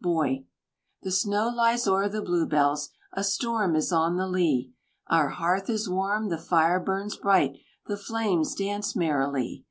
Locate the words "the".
1.02-1.10, 2.08-2.22, 4.14-4.28, 6.28-6.38, 7.88-7.96